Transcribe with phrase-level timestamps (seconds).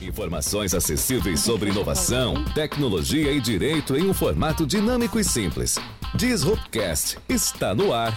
[0.00, 5.78] Informações acessíveis sobre inovação, tecnologia e direito em um formato dinâmico e simples.
[6.14, 8.14] Disruptcast está no ar.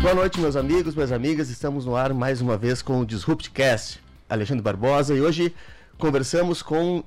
[0.00, 1.50] Boa noite, meus amigos, minhas amigas.
[1.50, 4.02] Estamos no ar mais uma vez com o Disruptcast.
[4.28, 5.54] Alexandre Barbosa e hoje
[5.98, 7.04] conversamos com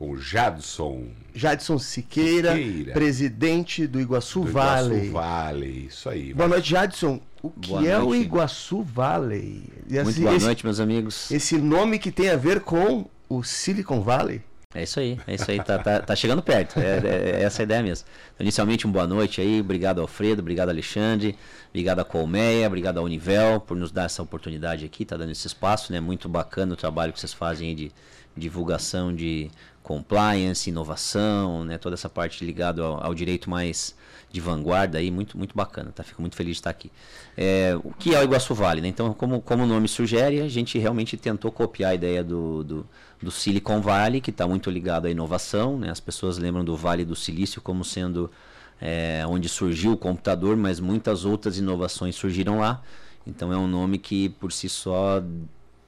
[0.00, 1.08] com o Jadson.
[1.34, 5.08] Jadson Siqueira, Siqueira, presidente do Iguaçu, do Valley.
[5.08, 6.32] Iguaçu Valley, isso aí.
[6.32, 7.20] Boa noite, Jadson.
[7.42, 8.08] O que boa é noite.
[8.08, 9.62] o Iguaçu Valley?
[9.86, 11.30] Muito assim, boa esse, noite, meus amigos.
[11.30, 14.40] Esse nome que tem a ver com o Silicon Valley?
[14.72, 17.60] É isso aí, é isso aí, tá, tá, tá chegando perto, é, é, é, essa
[17.60, 18.06] a ideia mesmo.
[18.32, 21.36] Então, inicialmente, um boa noite aí, obrigado Alfredo, obrigado Alexandre,
[21.70, 25.46] obrigado a Colmeia, obrigado a Univel por nos dar essa oportunidade aqui, tá dando esse
[25.46, 25.98] espaço, né?
[25.98, 27.92] Muito bacana o trabalho que vocês fazem aí de
[28.36, 29.50] divulgação de
[29.82, 31.78] compliance, inovação, né?
[31.78, 33.94] Toda essa parte ligada ao, ao direito mais
[34.30, 36.04] de vanguarda aí, muito, muito bacana, tá?
[36.04, 36.90] Fico muito feliz de estar aqui.
[37.36, 38.88] É, o que é o Iguaçu Vale, né?
[38.88, 42.86] Então, como, como o nome sugere, a gente realmente tentou copiar a ideia do, do,
[43.20, 45.90] do Silicon Valley, que está muito ligado à inovação, né?
[45.90, 48.30] As pessoas lembram do Vale do Silício como sendo
[48.80, 52.82] é, onde surgiu o computador, mas muitas outras inovações surgiram lá.
[53.26, 55.22] Então, é um nome que, por si só,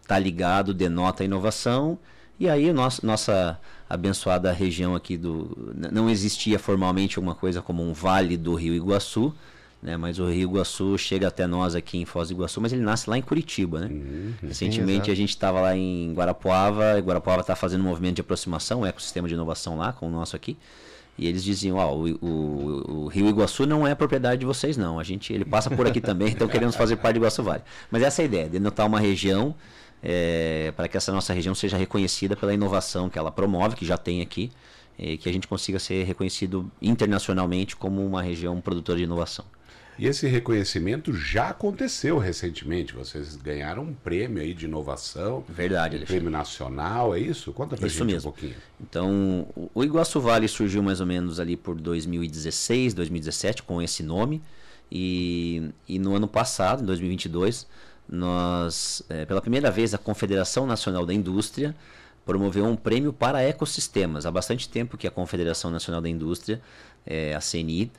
[0.02, 1.96] está ligado, denota a inovação.
[2.42, 5.56] E aí, nossa, nossa abençoada região aqui do.
[5.92, 9.32] Não existia formalmente alguma coisa como um vale do Rio Iguaçu,
[9.80, 9.96] né?
[9.96, 13.08] Mas o Rio Iguaçu chega até nós aqui em Foz do Iguaçu, mas ele nasce
[13.08, 13.86] lá em Curitiba, né?
[13.86, 18.16] Uhum, Recentemente sim, a gente estava lá em Guarapuava, e Guarapuava está fazendo um movimento
[18.16, 20.58] de aproximação, um ecossistema de inovação lá, com o nosso aqui.
[21.16, 24.98] E eles diziam, ó, o, o, o, Rio Iguaçu não é propriedade de vocês não.
[24.98, 27.62] A gente, ele passa por aqui também, então queremos fazer parte do Iguaçu Vale.
[27.88, 29.54] Mas essa é a ideia, denotar uma região
[30.02, 33.96] é, para que essa nossa região seja reconhecida pela inovação que ela promove, que já
[33.96, 34.50] tem aqui,
[34.98, 39.44] e que a gente consiga ser reconhecido internacionalmente como uma região produtora de inovação.
[39.98, 42.94] E esse reconhecimento já aconteceu recentemente.
[42.94, 45.44] Vocês ganharam um prêmio aí de inovação.
[45.48, 47.52] Verdade, um Prêmio nacional, é isso?
[47.52, 48.30] Conta pra isso gente mesmo.
[48.30, 48.54] um pouquinho.
[48.80, 54.42] Então, o Iguaçu Vale surgiu mais ou menos ali por 2016, 2017, com esse nome.
[54.90, 57.66] E, e no ano passado, em 2022,
[58.12, 61.74] nós, é, pela primeira vez, a Confederação Nacional da Indústria
[62.26, 64.26] promoveu um prêmio para ecossistemas.
[64.26, 66.60] Há bastante tempo que a Confederação Nacional da Indústria,
[67.06, 67.90] é, a CNI,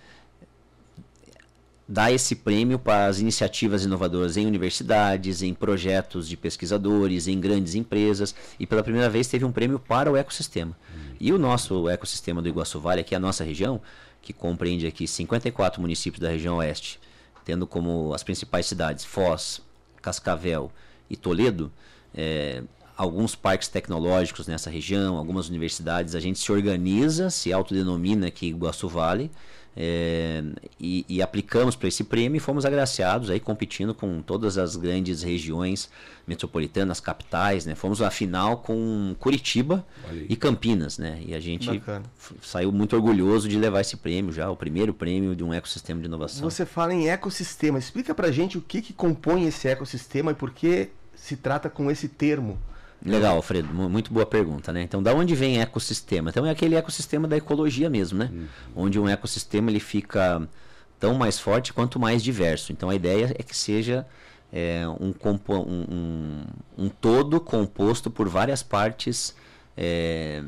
[1.90, 7.74] dá esse prêmio para as iniciativas inovadoras em universidades, em projetos de pesquisadores, em grandes
[7.74, 10.78] empresas, e pela primeira vez teve um prêmio para o ecossistema.
[11.20, 13.82] E o nosso ecossistema do Iguaçu Vale, aqui é a nossa região,
[14.22, 17.00] que compreende aqui 54 municípios da região oeste,
[17.44, 19.60] tendo como as principais cidades Foz,
[20.04, 20.72] Cascavel
[21.10, 21.72] e Toledo,
[22.14, 22.62] é,
[22.96, 28.88] alguns parques tecnológicos nessa região, algumas universidades, a gente se organiza, se autodenomina aqui Iguaçu
[28.88, 29.32] Vale,
[29.76, 30.44] é,
[30.80, 35.24] e, e, aplicamos para esse prêmio e fomos agraciados aí competindo com todas as grandes
[35.24, 35.90] regiões
[36.28, 37.74] metropolitanas, capitais, né?
[37.74, 39.84] Fomos à final com Curitiba
[40.30, 41.20] e Campinas, né?
[41.26, 41.82] E a gente
[42.42, 46.06] saiu muito orgulhoso de levar esse prêmio já, o primeiro prêmio de um ecossistema de
[46.06, 46.48] inovação.
[46.48, 50.52] Você fala em ecossistema, explica pra gente o que, que compõe esse ecossistema e por
[50.52, 52.60] que se trata com esse termo.
[53.06, 54.82] Legal, Alfredo, muito boa pergunta, né?
[54.82, 56.30] Então, da onde vem ecossistema?
[56.30, 58.30] Então, é aquele ecossistema da ecologia mesmo, né?
[58.32, 58.48] Uhum.
[58.76, 60.48] Onde um ecossistema ele fica
[61.00, 62.72] tão mais forte quanto mais diverso.
[62.72, 64.08] Então, a ideia é que seja
[64.54, 65.14] é, um,
[65.50, 66.44] um,
[66.78, 69.36] um, todo composto por várias partes
[69.76, 70.42] é,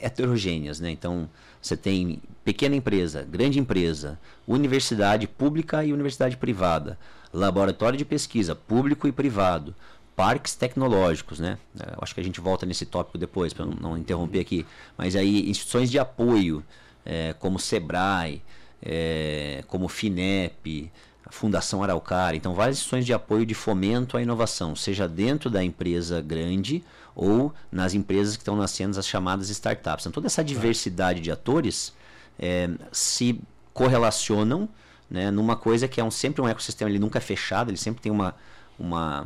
[0.00, 0.90] heterogêneas, né?
[0.90, 1.28] Então,
[1.60, 6.96] você tem pequena empresa, grande empresa, universidade pública e universidade privada,
[7.32, 9.74] laboratório de pesquisa público e privado,
[10.18, 11.56] parques tecnológicos, né?
[11.78, 14.66] É, eu acho que a gente volta nesse tópico depois, para não interromper aqui.
[14.96, 16.64] Mas aí, instituições de apoio,
[17.06, 18.42] é, como SEBRAE,
[18.82, 20.90] é, como FINEP,
[21.24, 22.36] a Fundação Araucária.
[22.36, 26.82] Então, várias instituições de apoio de fomento à inovação, seja dentro da empresa grande
[27.14, 30.02] ou nas empresas que estão nascendo, as chamadas startups.
[30.02, 31.92] Então, toda essa diversidade de atores
[32.36, 33.40] é, se
[33.72, 34.68] correlacionam
[35.08, 38.02] né, numa coisa que é um, sempre um ecossistema, ele nunca é fechado, ele sempre
[38.02, 38.34] tem uma,
[38.76, 39.24] uma,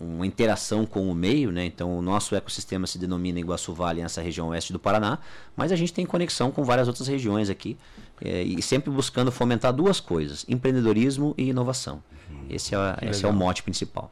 [0.00, 1.64] uma interação com o meio, né?
[1.64, 5.18] Então o nosso ecossistema se denomina Iguaçu Vale nessa região oeste do Paraná,
[5.56, 7.76] mas a gente tem conexão com várias outras regiões aqui
[8.22, 12.02] é, e sempre buscando fomentar duas coisas: empreendedorismo e inovação.
[12.30, 12.46] Uhum.
[12.48, 14.10] Esse, é, esse é o mote principal.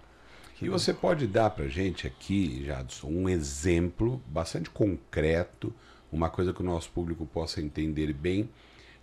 [0.61, 5.73] E você pode dar para gente aqui, Jadson, um exemplo bastante concreto,
[6.11, 8.49] uma coisa que o nosso público possa entender bem,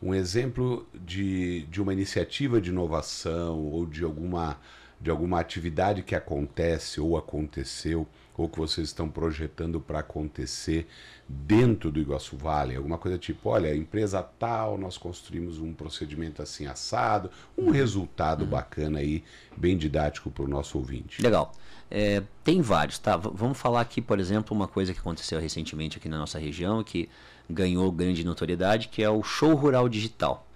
[0.01, 4.57] um exemplo de, de uma iniciativa de inovação ou de alguma
[5.03, 10.88] de alguma atividade que acontece ou aconteceu ou que vocês estão projetando para acontecer
[11.27, 12.77] dentro do Iguaçu Vale?
[12.77, 19.00] Alguma coisa tipo, olha, empresa tal, nós construímos um procedimento assim assado, um resultado bacana
[19.00, 19.23] aí,
[19.57, 21.21] bem didático para o nosso ouvinte.
[21.21, 21.51] Legal.
[21.91, 23.17] É, tem vários, tá?
[23.17, 26.81] V vamos falar aqui, por exemplo, uma coisa que aconteceu recentemente aqui na nossa região,
[26.81, 27.09] que
[27.50, 30.47] ganhou grande notoriedade, que é o Show Rural Digital.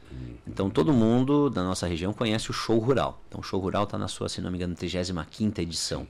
[0.46, 3.22] Então todo mundo da nossa região conhece o Show Rural.
[3.28, 6.08] Então o Show Rural está na sua, se não me engano, 35 edição.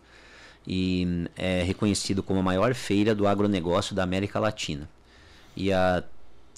[0.65, 4.89] E é reconhecido como a maior feira do agronegócio da América Latina.
[5.55, 6.03] E há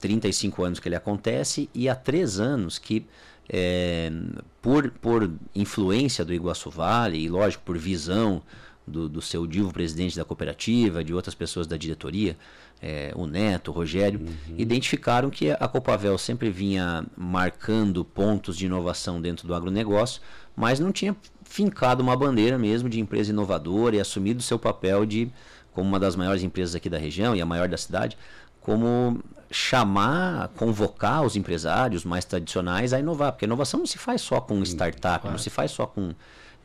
[0.02, 3.06] 35 anos que ele acontece e há 3 anos que
[3.48, 4.12] é,
[4.62, 8.42] por, por influência do Iguaçu Vale e lógico por visão
[8.90, 12.36] do, do seu divo presidente da cooperativa, de outras pessoas da diretoria,
[12.82, 14.56] é, o Neto, o Rogério, uhum.
[14.58, 20.22] identificaram que a Copavel sempre vinha marcando pontos de inovação dentro do agronegócio,
[20.56, 25.32] mas não tinha fincado uma bandeira mesmo de empresa inovadora e assumido seu papel de,
[25.74, 28.18] como uma das maiores empresas aqui da região e a maior da cidade,
[28.62, 29.20] como
[29.52, 34.40] chamar, convocar os empresários mais tradicionais a inovar, porque a inovação não se faz só
[34.40, 35.32] com startup, claro.
[35.32, 36.14] não se faz só com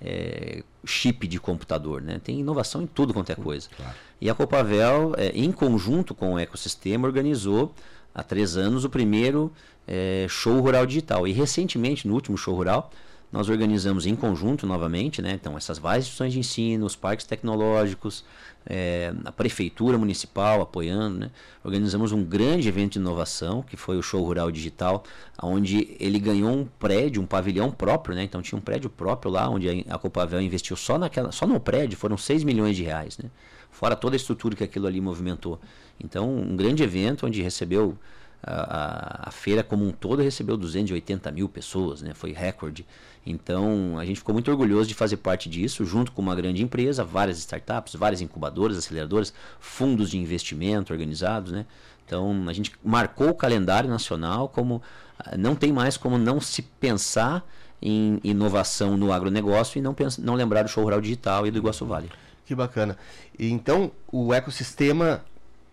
[0.00, 2.20] é, chip de computador, né?
[2.22, 3.68] Tem inovação em tudo quanto é coisa.
[3.76, 3.94] Claro.
[4.20, 7.74] E a Copavel, é, em conjunto com o ecossistema, organizou
[8.14, 9.52] há três anos o primeiro
[9.86, 11.26] é, show rural digital.
[11.26, 12.90] E recentemente, no último show rural,
[13.34, 15.32] nós organizamos em conjunto novamente, né?
[15.32, 18.24] Então, essas várias instituições de ensino, os parques tecnológicos,
[18.64, 21.30] é, a prefeitura municipal apoiando, né?
[21.64, 25.02] Organizamos um grande evento de inovação, que foi o Show Rural Digital,
[25.42, 28.22] onde ele ganhou um prédio, um pavilhão próprio, né?
[28.22, 31.98] Então tinha um prédio próprio lá, onde a Copavel investiu só, naquela, só no prédio,
[31.98, 33.28] foram 6 milhões de reais, né?
[33.68, 35.58] Fora toda a estrutura que aquilo ali movimentou.
[35.98, 37.98] Então, um grande evento onde recebeu
[38.46, 42.12] a, a, feira como um todo recebeu 280 mil pessoas, né?
[42.14, 42.86] foi recorde.
[43.26, 47.04] Então a gente ficou muito orgulhoso de fazer parte disso, junto com uma grande empresa,
[47.04, 51.52] várias startups, várias incubadoras, aceleradoras, fundos de investimento organizados.
[51.52, 51.64] Né?
[52.06, 54.82] Então a gente marcou o calendário nacional como
[55.18, 57.44] ah, não tem mais como não se pensar
[57.80, 61.58] em inovação no agronegócio e não, pensa, não lembrar do show rural digital e do
[61.58, 62.10] Iguaçu Vale.
[62.44, 62.96] Que bacana.
[63.38, 65.24] Então o ecossistema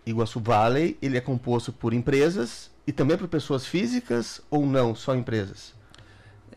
[0.06, 5.16] Iguaçu Valley, ele é composto por empresas e também por pessoas físicas ou não, só
[5.16, 5.74] empresas?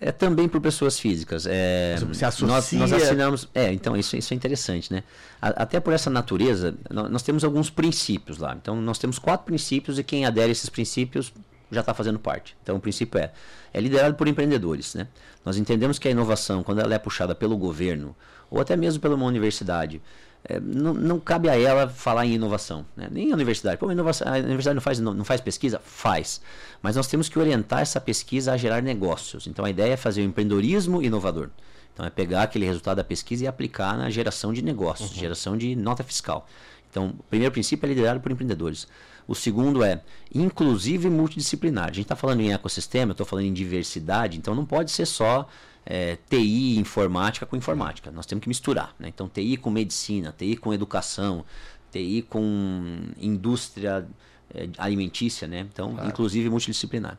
[0.00, 1.46] É também por pessoas físicas.
[1.46, 2.46] É, Se associa...
[2.46, 3.48] nós, nós assinamos.
[3.54, 5.02] É, então isso, isso é interessante, né?
[5.40, 8.56] até por essa natureza, nós temos alguns princípios lá.
[8.60, 11.32] Então nós temos quatro princípios e quem adere a esses princípios
[11.70, 12.56] já está fazendo parte.
[12.62, 13.30] Então o princípio é,
[13.72, 15.06] é liderado por empreendedores, né?
[15.44, 18.16] Nós entendemos que a inovação, quando ela é puxada pelo governo
[18.50, 20.00] ou até mesmo pela uma universidade,
[20.46, 22.84] é, não, não, cabe a ela falar em inovação.
[22.94, 23.08] Né?
[23.10, 23.78] Nem a universidade.
[23.78, 25.80] Pô, a, inovação, a universidade não faz, não, não, faz pesquisa?
[25.82, 26.40] Faz.
[26.82, 29.46] Mas nós temos que orientar essa pesquisa a gerar negócios.
[29.46, 31.48] Então a ideia é fazer o empreendedorismo inovador.
[31.94, 35.16] Então é pegar aquele resultado da pesquisa e aplicar na geração de negócios, uhum.
[35.16, 36.46] geração de nota fiscal.
[36.90, 38.86] Então, o primeiro princípio é liderado por empreendedores.
[39.26, 40.00] O segundo é
[40.32, 41.86] inclusive multidisciplinar.
[41.86, 45.06] A gente está falando em ecossistema, eu estou falando em diversidade, então não pode ser
[45.06, 45.48] só
[45.86, 48.10] é, TI informática com informática.
[48.10, 48.94] Nós temos que misturar.
[48.98, 49.08] Né?
[49.08, 51.44] Então, TI com medicina, TI com educação,
[51.90, 54.06] TI com indústria
[54.54, 55.66] é, alimentícia, né?
[55.72, 56.08] Então, claro.
[56.08, 57.18] inclusive multidisciplinar.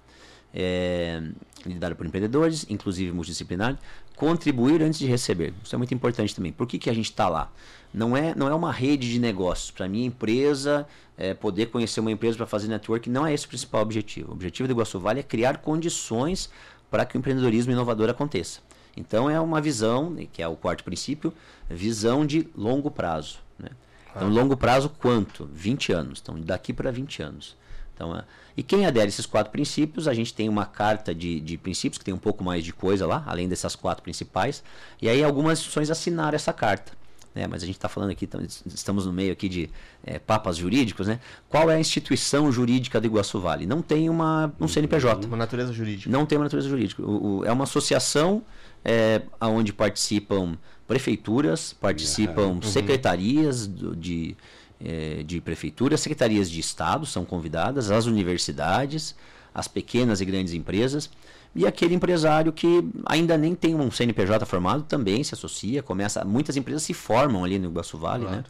[0.57, 1.21] É,
[1.65, 3.77] lidado por empreendedores, inclusive multidisciplinar.
[4.15, 5.53] Contribuir antes de receber.
[5.63, 6.53] Isso é muito importante também.
[6.53, 7.51] Por que, que a gente está lá?
[7.93, 9.71] Não é, não é uma rede de negócios.
[9.71, 13.49] Para minha empresa, é, poder conhecer uma empresa para fazer network, não é esse o
[13.49, 14.31] principal objetivo.
[14.31, 16.49] O objetivo do Iguaçu Vale é criar condições
[16.89, 18.59] para que o empreendedorismo inovador aconteça.
[18.95, 21.33] Então é uma visão, que é o quarto princípio,
[21.69, 23.39] visão de longo prazo.
[23.59, 23.69] Né?
[24.15, 25.49] Então, longo prazo quanto?
[25.51, 26.19] 20 anos.
[26.21, 27.55] Então, daqui para 20 anos.
[27.93, 28.23] Então, é...
[28.57, 31.97] E quem adere a esses quatro princípios, a gente tem uma carta de, de princípios,
[31.97, 34.63] que tem um pouco mais de coisa lá, além dessas quatro principais.
[35.01, 36.93] E aí algumas instituições assinaram essa carta
[37.35, 37.45] né?
[37.47, 38.27] mas a gente está falando aqui,
[38.65, 39.69] estamos no meio aqui de
[40.03, 41.19] é, papas jurídicos, né?
[41.49, 43.65] Qual é a instituição jurídica do Iguaçu Vale?
[43.65, 45.27] Não tem uma, um CNPJ.
[45.27, 46.09] Uma natureza jurídica.
[46.09, 47.03] Não tem uma natureza jurídica.
[47.03, 48.41] O, o, é uma associação
[48.83, 52.61] é, onde participam prefeituras, participam uhum.
[52.61, 54.37] secretarias do, de,
[54.79, 59.15] é, de prefeitura, secretarias de Estado são convidadas, as universidades,
[59.53, 61.09] as pequenas e grandes empresas.
[61.55, 66.25] E aquele empresário que ainda nem tem um CNPJ formado também se associa, começa.
[66.25, 68.29] Muitas empresas se formam ali no Iguaçu Vale, né?
[68.29, 68.41] claro.
[68.41, 68.43] né?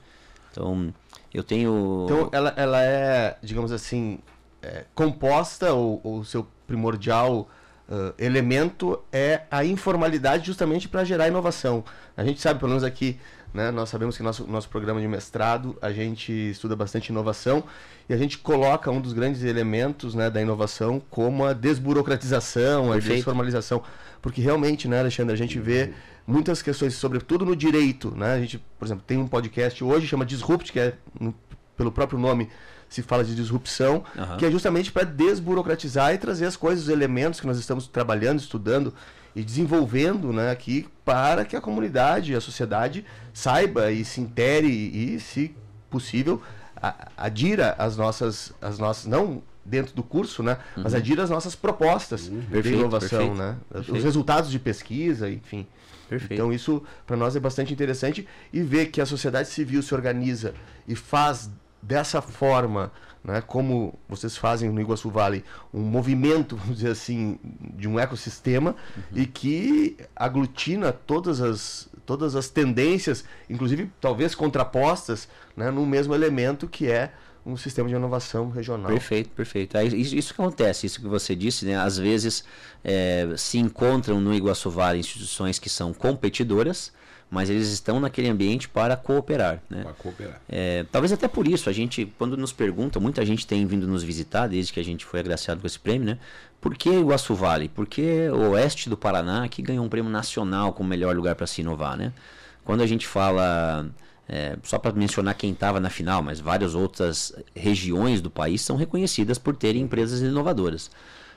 [0.52, 0.94] Então,
[1.34, 2.06] eu tenho.
[2.06, 4.18] Então, ela, ela é, digamos assim,
[4.62, 7.48] é, composta, ou o seu primordial
[7.88, 11.84] uh, elemento é a informalidade justamente para gerar inovação.
[12.18, 13.20] A gente sabe, pelo menos aqui
[13.56, 13.72] né?
[13.72, 17.64] Nós sabemos que nosso nosso programa de mestrado a gente estuda bastante inovação
[18.10, 22.96] e a gente coloca um dos grandes elementos, né, da inovação como a desburocratização, a
[22.96, 23.16] Perfeito.
[23.16, 23.82] desformalização,
[24.22, 25.94] porque realmente, né, Alexandre, a gente vê
[26.28, 28.34] muitas questões, sobretudo no direito, né?
[28.34, 30.94] A gente, por exemplo, tem um podcast hoje chama Disrupt, que é
[31.78, 32.50] pelo próprio nome
[32.90, 34.38] se fala de disrupção, Aham.
[34.38, 38.40] que é justamente para desburocratizar e trazer as coisas, os elementos que nós estamos trabalhando,
[38.40, 38.94] estudando
[39.36, 45.20] e desenvolvendo né, aqui para que a comunidade, a sociedade saiba e se intere e,
[45.20, 45.54] se
[45.90, 46.42] possível,
[46.76, 51.56] a- adira às nossas, as nossas, não dentro do curso, né, mas adira às nossas
[51.56, 52.42] propostas de Uhum.
[52.44, 53.98] Perfeito, inovação, perfeito, né, perfeito.
[53.98, 55.68] os resultados de pesquisa, enfim.
[56.36, 60.54] Então isso para nós é bastante interessante e ver que a sociedade civil se organiza
[60.88, 61.50] e faz
[61.82, 62.92] dessa forma,
[63.24, 68.76] né, como vocês fazem no Iguaçu Valley, um movimento, vamos dizer assim, de um ecossistema
[69.14, 75.28] e que aglutina todas as todas as tendências, inclusive talvez contrapostas,
[75.58, 77.12] né, no mesmo elemento que é
[77.46, 78.88] um sistema de inovação regional.
[78.88, 79.78] Perfeito, perfeito.
[79.78, 81.78] Isso, isso que acontece, isso que você disse, né?
[81.78, 82.44] Às vezes
[82.84, 86.92] é, se encontram no Iguaçu Vale instituições que são competidoras,
[87.36, 89.84] mas eles estão naquele ambiente para cooperar, né?
[89.84, 90.42] Para cooperar.
[90.48, 94.04] É, talvez até por isso, a gente, quando nos pergunta, muita gente tem vindo nos
[94.04, 96.18] visitar desde que a gente foi agraciado com esse prêmio, né?
[96.62, 97.68] Por que Iguaçu Vale?
[97.68, 101.46] Por que o oeste do Paraná que ganhou um prêmio nacional como melhor lugar para
[101.46, 102.14] se inovar, né?
[102.64, 103.86] Quando a gente fala,
[104.30, 108.78] é, só para mencionar quem estava na final, mas várias outras regiões do país são
[108.78, 110.90] reconhecidas por terem empresas inovadoras.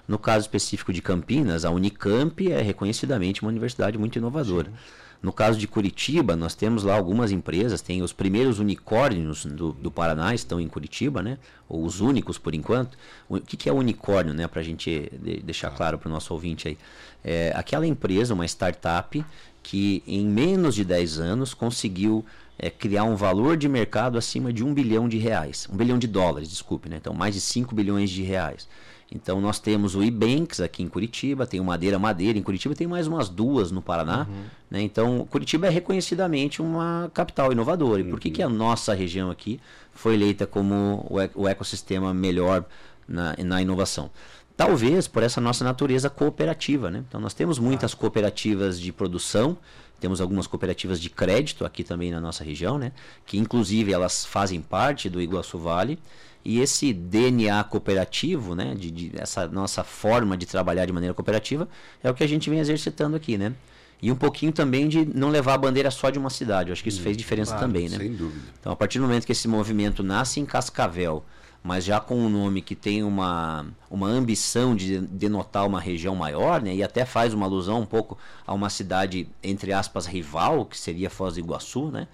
[0.06, 4.70] No caso específico de Campinas, a Unicamp é reconhecidamente uma universidade muito inovadora.
[5.20, 9.90] No caso de Curitiba, nós temos lá algumas empresas, tem os primeiros unicórnios do, do
[9.90, 11.38] Paraná, estão em Curitiba, né?
[11.68, 12.96] Ou os únicos por enquanto.
[13.28, 14.46] O que, que é unicórnio, né?
[14.46, 16.78] Para a gente de- deixar claro para o nosso ouvinte aí.
[17.24, 19.24] É aquela empresa, uma startup,
[19.60, 22.24] que em menos de 10 anos conseguiu
[22.56, 25.68] é, criar um valor de mercado acima de um bilhão de reais.
[25.70, 26.96] Um bilhão de dólares, desculpe, né?
[26.96, 28.68] Então mais de 5 bilhões de reais.
[29.10, 32.86] Então nós temos o Ibanks aqui em Curitiba, tem o Madeira Madeira em Curitiba, tem
[32.86, 34.26] mais umas duas no Paraná.
[34.70, 34.82] Né?
[34.82, 38.02] Então Curitiba é reconhecidamente uma capital inovadora.
[38.02, 39.58] E por que, que a nossa região aqui
[39.92, 42.64] foi eleita como o, o ecossistema melhor
[43.08, 44.10] na, na inovação?
[44.54, 46.90] Talvez por essa nossa natureza cooperativa.
[46.90, 47.02] Né?
[47.08, 49.56] Então nós temos muitas cooperativas de produção,
[50.00, 52.92] temos algumas cooperativas de crédito aqui também na nossa região, né?
[53.26, 55.98] que inclusive elas fazem parte do Iguaçu Vale.
[56.44, 61.68] E esse DNA cooperativo, né, de, de- essa nossa forma de trabalhar de maneira cooperativa,
[62.02, 63.52] é o que a gente vem exercitando aqui, né?
[64.00, 66.70] E um pouquinho também de não levar a bandeira só de uma cidade.
[66.70, 67.98] Eu acho que isso fez diferença claro, também, né?
[67.98, 68.46] Sem dúvida.
[68.60, 71.24] Então, a partir do momento que esse movimento nasce em Cascavel,
[71.62, 76.62] mas já com um nome que tem uma, uma ambição de denotar uma região maior,
[76.62, 80.78] né, e até faz uma alusão um pouco a uma cidade, entre aspas, rival, que
[80.78, 82.08] seria Foz do Iguaçu, né?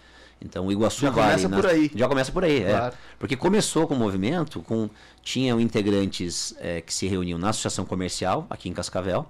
[0.44, 1.90] Então, o Iguaçu Já Vale começa por aí.
[1.94, 2.70] Já começa por aí, é.
[2.70, 2.96] Claro.
[3.18, 4.90] Porque começou com o movimento, com
[5.22, 9.26] tinham integrantes eh, que se reuniam na associação comercial aqui em Cascavel,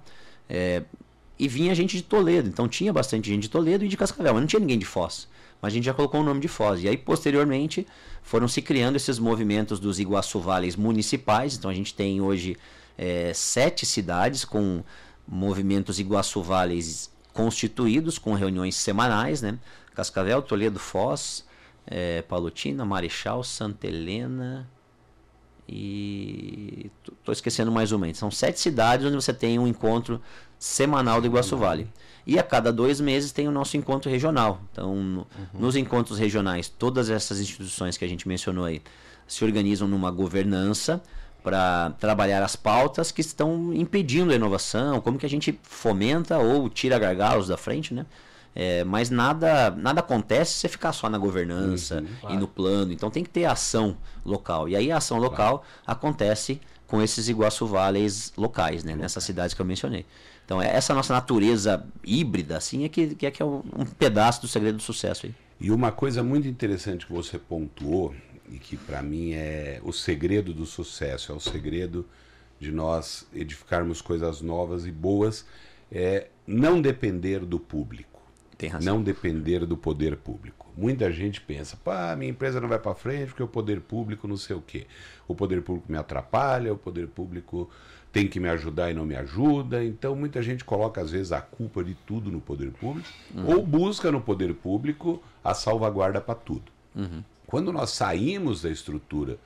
[0.49, 0.83] eh,
[1.39, 2.49] e vinha gente de Toledo.
[2.49, 5.27] Então tinha bastante gente de Toledo e de Cascavel, mas não tinha ninguém de Foz.
[5.61, 6.83] Mas a gente já colocou o nome de Foz.
[6.83, 7.87] E aí, posteriormente,
[8.21, 11.55] foram se criando esses movimentos dos Iguaçu Vales municipais.
[11.55, 12.57] Então a gente tem hoje
[12.97, 14.83] eh, sete cidades com
[15.27, 19.57] movimentos Iguaçu Vales constituídos, com reuniões semanais, né?
[19.93, 21.45] Cascavel, Toledo, Foz,
[21.87, 24.69] eh, Palotina, Marechal, Santa Helena
[25.67, 28.11] e tô- tô esquecendo mais uma.
[28.13, 30.21] São sete cidades onde você tem um encontro
[30.59, 31.87] semanal do Iguaçu Vale.
[32.25, 34.61] E a cada dois meses tem o nosso encontro regional.
[34.71, 38.81] Então, no- nos encontros regionais, todas essas instituições que a gente mencionou aí
[39.27, 41.01] se organizam numa governança
[41.43, 46.67] para trabalhar as pautas que estão impedindo a inovação, como que a gente fomenta ou
[46.69, 48.05] tira gargalos da frente, né?
[48.55, 52.93] É, mas nada, nada acontece se você ficar só na governança e no plano.
[52.93, 54.69] Então tem que ter ação local.
[54.69, 58.95] E aí a ação local acontece com esses Iguaçu Vales locais, né?
[58.95, 60.05] Nessas cidades que eu mencionei.
[60.45, 63.85] Então é essa nossa natureza híbrida, assim, é que, que é, que é um um
[63.85, 65.35] pedaço do segredo do sucesso aí.
[65.59, 68.13] E uma coisa muito interessante que você pontuou,
[68.49, 72.05] e que para mim é o segredo do sucesso, é o segredo
[72.59, 75.45] de nós edificarmos coisas novas e boas,
[75.91, 78.14] é não depender do público.
[78.57, 78.95] Tem razão.
[78.95, 80.65] Não depender do poder público.
[80.77, 84.37] Muita gente pensa, pá, minha empresa não vai para frente porque o poder público não
[84.37, 84.87] sei o quê.
[85.27, 87.69] O poder público me atrapalha, o poder público
[88.11, 89.83] tem que me ajudar e não me ajuda.
[89.83, 93.07] Então muita gente coloca às vezes a culpa de tudo no poder público
[93.45, 96.71] ou busca no poder público a salvaguarda para tudo.
[97.45, 99.37] Quando nós saímos da estrutura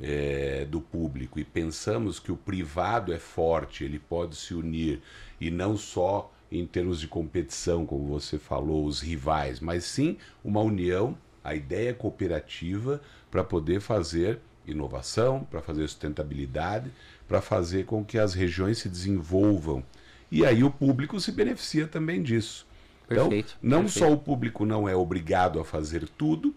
[0.00, 5.00] eh, do público e pensamos que o privado é forte, ele pode se unir
[5.40, 10.60] e não só em termos de competição, como você falou, os rivais, mas sim uma
[10.60, 13.00] união, a ideia cooperativa
[13.30, 16.90] para poder fazer inovação, para fazer sustentabilidade,
[17.26, 19.82] para fazer com que as regiões se desenvolvam.
[20.30, 22.66] E aí o público se beneficia também disso.
[23.06, 24.06] Perfeito, então, não perfeito.
[24.06, 26.54] só o público não é obrigado a fazer tudo,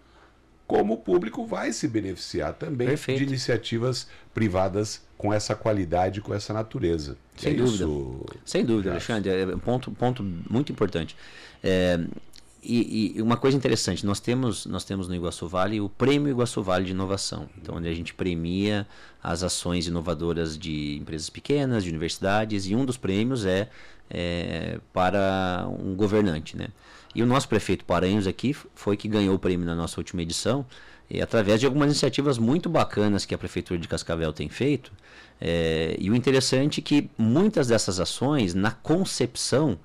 [0.71, 3.17] como o público vai se beneficiar também Perfeito.
[3.17, 7.17] de iniciativas privadas com essa qualidade, com essa natureza.
[7.35, 7.83] Sem é dúvida.
[7.83, 8.91] Isso, Sem dúvida.
[8.91, 9.29] Alexandre.
[9.31, 11.17] É um ponto, ponto muito importante.
[11.61, 11.99] É,
[12.63, 16.63] e, e uma coisa interessante, nós temos, nós temos no Iguaçu Vale o Prêmio Iguaçu
[16.63, 18.87] Vale de Inovação, então onde a gente premia
[19.21, 23.67] as ações inovadoras de empresas pequenas, de universidades, e um dos prêmios é,
[24.09, 26.69] é para um governante, né?
[27.13, 30.65] E o nosso prefeito Paranhos aqui foi que ganhou o prêmio na nossa última edição,
[31.09, 34.93] e através de algumas iniciativas muito bacanas que a Prefeitura de Cascavel tem feito.
[35.41, 39.77] É, e o interessante é que muitas dessas ações, na concepção,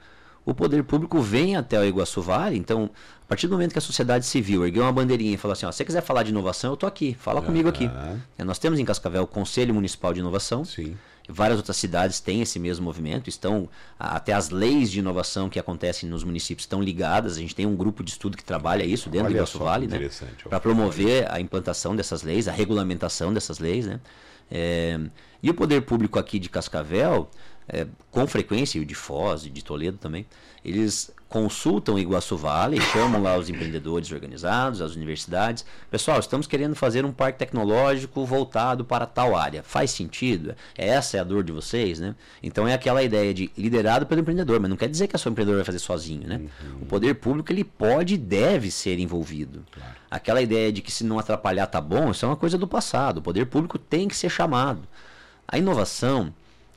[0.44, 2.56] o poder público vem até o Iguaçu Vale.
[2.56, 2.88] Então,
[3.20, 5.72] a partir do momento que a sociedade civil ergueu uma bandeirinha e falou assim: ó,
[5.72, 7.90] se você quiser falar de inovação, eu estou aqui, fala comigo aqui.
[8.38, 10.64] É, nós temos em Cascavel o Conselho Municipal de Inovação.
[10.64, 10.96] Sim.
[11.28, 13.68] Várias outras cidades têm esse mesmo movimento, estão
[13.98, 17.36] até as leis de inovação que acontecem nos municípios estão ligadas.
[17.36, 19.64] A gente tem um grupo de estudo que trabalha isso dentro do Olha Iguaçu só
[19.64, 20.08] Vale, né?
[20.48, 24.00] Para promover a implantação dessas leis, a regulamentação dessas leis, né?
[24.50, 25.00] É,
[25.42, 27.28] e o poder público aqui de Cascavel,
[27.68, 30.24] é, com frequência, e o de Foz e de Toledo também,
[30.64, 35.64] eles consultam o Iguaçu Vale, chamam lá os empreendedores organizados, as universidades.
[35.90, 39.62] Pessoal, estamos querendo fazer um parque tecnológico voltado para tal área.
[39.62, 40.54] Faz sentido?
[40.76, 42.14] Essa é a dor de vocês, né?
[42.42, 45.30] Então é aquela ideia de liderado pelo empreendedor, mas não quer dizer que a sua
[45.32, 46.40] empreendedor vai fazer sozinho, né?
[46.80, 49.64] O poder público ele pode e deve ser envolvido.
[50.08, 53.18] Aquela ideia de que se não atrapalhar tá bom, isso é uma coisa do passado.
[53.18, 54.82] O poder público tem que ser chamado.
[55.48, 56.32] A inovação,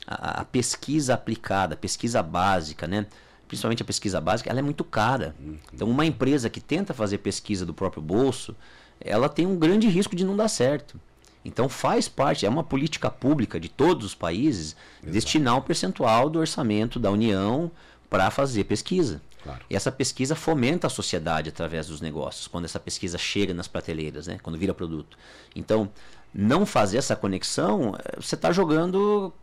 [0.08, 3.06] a, a pesquisa aplicada, a pesquisa básica, né?
[3.50, 5.36] Principalmente a pesquisa básica, ela é muito cara.
[5.74, 8.56] Então, uma empresa que tenta fazer pesquisa do próprio bolso,
[9.02, 11.00] ela tem um grande risco de não dar certo.
[11.44, 16.38] Então, faz parte, é uma política pública de todos os países destinar um percentual do
[16.38, 17.72] orçamento da União
[18.08, 19.20] para fazer pesquisa.
[19.42, 19.62] Claro.
[19.70, 24.28] E essa pesquisa fomenta a sociedade através dos negócios, quando essa pesquisa chega nas prateleiras,
[24.28, 24.38] né?
[24.44, 25.18] quando vira produto.
[25.56, 25.90] Então,
[26.32, 29.34] não fazer essa conexão, eh, você está jogando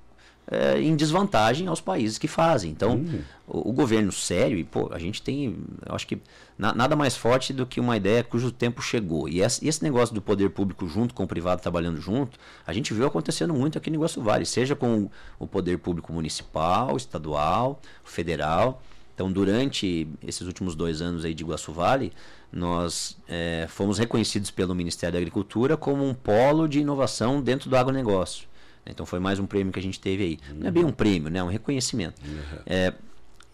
[0.50, 2.71] eh, em desvantagem aos países que fazem.
[2.71, 3.05] Então,
[3.47, 6.19] o, o governo sério, e pô, a gente tem, eu acho que
[6.59, 9.29] na- nada mais forte do que uma ideia cujo tempo chegou.
[9.29, 12.95] E esse, esse negócio do poder público junto com o privado trabalhando junto, a gente
[12.95, 18.83] viu acontecendo muito aqui no Iguaçu Vale, seja com o poder público municipal, estadual, federal.
[19.14, 22.12] Então, durante esses últimos dois anos aí de Iguaçu Vale,
[22.53, 27.77] nós eh, fomos reconhecidos pelo Ministério da Agricultura como um polo de inovação dentro do
[27.77, 28.47] agronegócio.
[28.88, 30.38] Então, foi mais um prêmio que a gente teve aí.
[30.55, 31.38] Não é bem um prêmio, né?
[31.38, 32.20] É um reconhecimento.
[32.64, 32.92] Eh,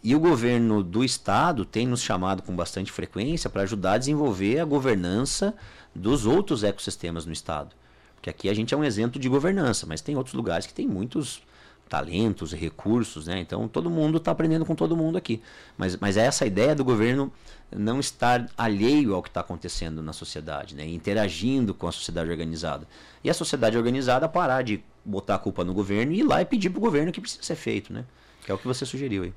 [0.03, 4.59] e o governo do estado tem nos chamado com bastante frequência para ajudar a desenvolver
[4.59, 5.55] a governança
[5.95, 7.75] dos outros ecossistemas no estado.
[8.16, 10.88] Porque aqui a gente é um exemplo de governança, mas tem outros lugares que tem
[10.88, 11.42] muitos
[11.88, 13.38] talentos e recursos, né?
[13.38, 15.40] Então todo mundo está aprendendo com todo mundo aqui.
[15.77, 17.33] Mas, mas é essa ideia do governo
[17.71, 20.85] não estar alheio ao que está acontecendo na sociedade, né?
[20.87, 22.88] Interagindo com a sociedade organizada.
[23.23, 26.45] E a sociedade organizada parar de botar a culpa no governo e ir lá e
[26.45, 28.05] pedir para o governo que precisa ser feito, né?
[28.45, 29.35] Que é o que você sugeriu aí.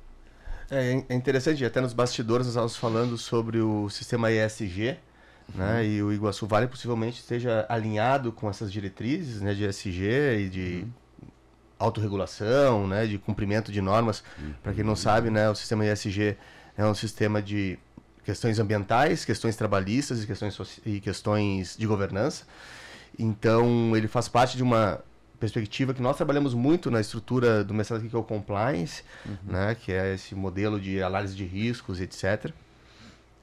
[0.70, 4.96] É, é interessante, até nos bastidores nós estávamos falando sobre o sistema ESG,
[5.54, 5.86] né?
[5.86, 10.84] E o Iguaçu Vale possivelmente esteja alinhado com essas diretrizes, né, de ESG e de
[11.78, 14.24] autorregulação, né, de cumprimento de normas.
[14.62, 16.36] Para quem não sabe, né, o sistema ESG
[16.76, 17.78] é um sistema de
[18.24, 22.44] questões ambientais, questões trabalhistas e questões, e questões de governança.
[23.18, 25.00] Então, ele faz parte de uma
[25.38, 29.02] perspectiva que nós trabalhamos muito na estrutura do mestrado aqui, que é o compliance,
[29.44, 32.50] né, que é esse modelo de análise de riscos, etc.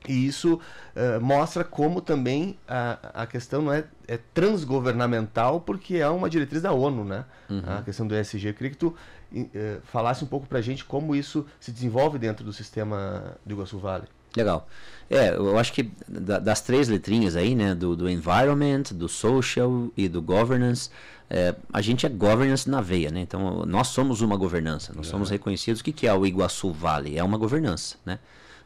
[0.07, 0.59] E isso
[0.95, 6.61] eh, mostra como também a, a questão não é, é transgovernamental, porque é uma diretriz
[6.61, 7.23] da ONU, né?
[7.67, 8.47] A questão do ESG.
[8.47, 8.93] Eu queria que tu
[9.33, 13.77] eh, falasse um pouco pra gente como isso se desenvolve dentro do sistema do Iguaçu
[13.79, 14.03] Vale.
[14.35, 14.67] Legal.
[15.09, 19.89] É, eu acho que da- das três letrinhas aí, né, do, do environment, do social
[19.95, 20.89] e do governance,
[21.33, 23.21] é, a gente é governance na veia, né?
[23.21, 25.81] Então, nós somos uma governança, nós somos reconhecidos.
[25.81, 27.17] O que, que é o Iguaçu Vale?
[27.17, 28.19] É uma governança, né?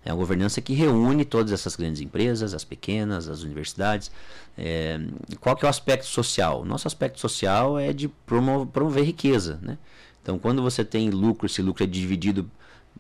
[0.03, 4.11] É uma governança que reúne todas essas grandes empresas, as pequenas, as universidades.
[4.57, 4.99] É,
[5.39, 6.65] qual que é o aspecto social?
[6.65, 9.77] Nosso aspecto social é de promo- promover riqueza, né?
[10.21, 12.49] Então, quando você tem lucro, esse lucro é dividido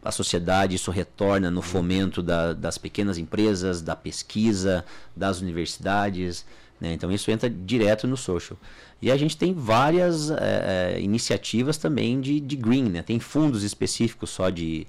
[0.01, 6.45] a sociedade, isso retorna no fomento da- das pequenas empresas, da pesquisa, das universidades.
[6.79, 6.93] Né?
[6.93, 8.57] Então isso entra direto no social.
[9.01, 13.01] E a gente tem várias eh, iniciativas também de, de green, né?
[13.01, 14.87] tem fundos específicos só de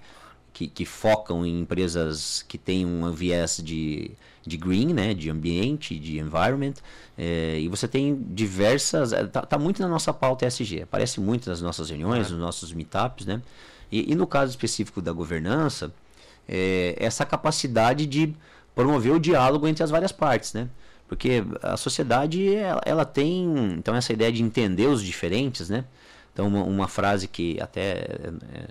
[0.59, 4.11] que, que focam em empresas que têm um viés de,
[4.45, 6.75] de green, né, de ambiente, de environment,
[7.17, 11.63] é, e você tem diversas, está tá muito na nossa pauta ESG, aparece muito nas
[11.63, 12.31] nossas reuniões, é.
[12.31, 13.41] nos nossos meetups, né,
[13.93, 15.93] e, e, no caso específico da governança,
[16.49, 18.35] é, essa capacidade de
[18.75, 20.69] promover o diálogo entre as várias partes, né,
[21.09, 25.85] porque a sociedade, ela, ela tem, então essa ideia de entender os diferentes, né,
[26.33, 28.07] então uma, uma frase que até...
[28.53, 28.69] É,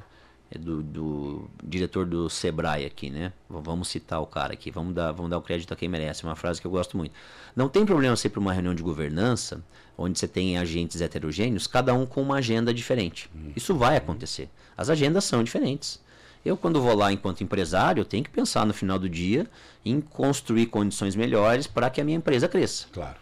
[0.50, 3.34] é do, do, diretor do Sebrae aqui, né?
[3.50, 6.24] Vamos citar o cara aqui, vamos dar, vamos dar o crédito a quem merece.
[6.24, 7.14] Uma frase que eu gosto muito.
[7.54, 9.62] Não tem problema ser para uma reunião de governança,
[9.98, 13.30] onde você tem agentes heterogêneos, cada um com uma agenda diferente.
[13.58, 14.50] Isso vai acontecer.
[14.78, 16.00] As agendas são diferentes.
[16.48, 19.46] Eu, quando vou lá enquanto empresário, eu tenho que pensar no final do dia
[19.84, 22.88] em construir condições melhores para que a minha empresa cresça.
[22.94, 23.18] Claro.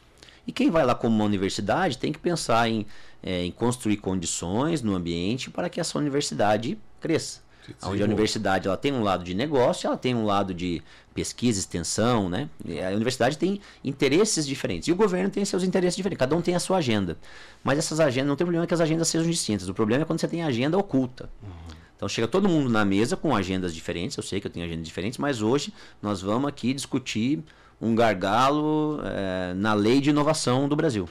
[0.45, 2.85] E quem vai lá como uma universidade tem que pensar em,
[3.23, 7.43] é, em construir condições no ambiente para que essa universidade cresça.
[7.81, 10.83] Onde a universidade ela tem um lado de negócio, ela tem um lado de
[11.15, 12.47] pesquisa, extensão, né?
[12.87, 16.19] A universidade tem interesses diferentes e o governo tem seus interesses diferentes.
[16.19, 17.17] Cada um tem a sua agenda.
[17.63, 19.67] Mas essas agendas não tem problema que as agendas sejam distintas.
[19.67, 21.27] O problema é quando você tem agenda oculta.
[21.41, 21.74] Uhum.
[21.95, 24.17] Então chega todo mundo na mesa com agendas diferentes.
[24.17, 27.43] Eu sei que eu tenho agendas diferentes, mas hoje nós vamos aqui discutir
[27.79, 31.07] um gargalo é, na lei de inovação do Brasil.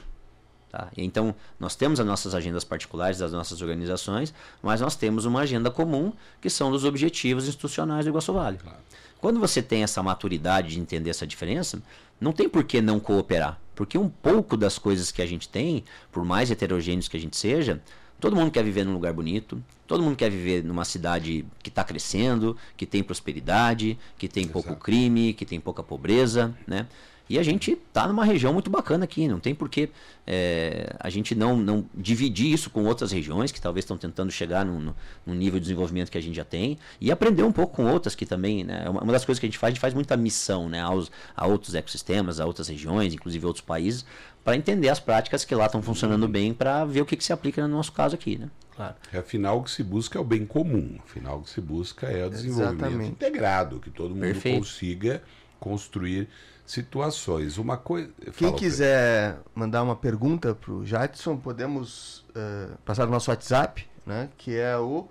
[0.71, 0.89] Tá?
[0.97, 5.71] Então, nós temos as nossas agendas particulares das nossas organizações, mas nós temos uma agenda
[5.71, 8.57] comum, que são dos objetivos institucionais do Iguaçu Vale.
[8.57, 8.77] Claro.
[9.17, 11.81] Quando você tem essa maturidade de entender essa diferença,
[12.19, 13.59] não tem por que não cooperar.
[13.75, 17.35] Porque um pouco das coisas que a gente tem, por mais heterogêneos que a gente
[17.35, 17.81] seja,
[18.19, 21.83] todo mundo quer viver num lugar bonito, todo mundo quer viver numa cidade que está
[21.83, 24.53] crescendo, que tem prosperidade, que tem Exato.
[24.53, 26.87] pouco crime, que tem pouca pobreza, né?
[27.27, 29.89] E a gente está numa região muito bacana aqui, não tem por que
[30.27, 34.63] é, a gente não, não dividir isso com outras regiões que talvez estão tentando chegar
[34.63, 34.93] num,
[35.25, 38.13] num, nível de desenvolvimento que a gente já tem e aprender um pouco com outras
[38.13, 40.69] que também, né, uma, das coisas que a gente faz, a gente faz muita missão
[40.69, 44.05] né, aos, a outros ecossistemas, a outras regiões, inclusive outros países,
[44.43, 47.33] para entender as práticas que lá estão funcionando bem, para ver o que, que se
[47.33, 48.37] aplica no nosso caso aqui.
[48.37, 48.49] Né?
[48.75, 48.95] Claro.
[49.11, 52.07] É, afinal, o que se busca é o bem comum, afinal, o que se busca
[52.07, 53.11] é o desenvolvimento Exatamente.
[53.11, 54.59] integrado, que todo mundo Perfeito.
[54.59, 55.23] consiga
[55.59, 56.27] construir
[56.65, 57.57] situações.
[57.57, 58.09] Uma coisa.
[58.35, 64.29] Quem quiser mandar uma pergunta para o Jadson, podemos uh, passar o nosso WhatsApp, né?
[64.37, 65.07] Que é o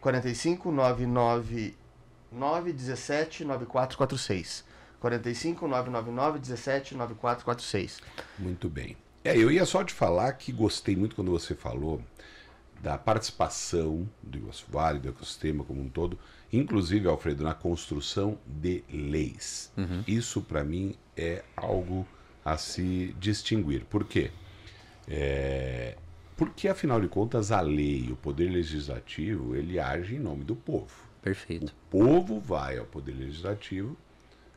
[0.00, 1.76] 4599
[2.30, 4.64] 917 9446.
[5.00, 8.00] 45 999 17 9446.
[8.38, 8.96] Muito bem.
[9.24, 12.00] É, eu ia só te falar que gostei muito quando você falou
[12.82, 16.18] da participação do Iguaçu Vale, do ecossistema como um todo,
[16.52, 19.72] inclusive, Alfredo, na construção de leis.
[19.76, 20.04] Uhum.
[20.06, 22.06] Isso, para mim, é algo
[22.44, 23.84] a se distinguir.
[23.84, 24.30] Por quê?
[25.06, 25.96] É...
[26.36, 31.08] Porque, afinal de contas, a lei, o poder legislativo, ele age em nome do povo.
[31.20, 31.66] Perfeito.
[31.66, 33.96] O povo vai ao poder legislativo,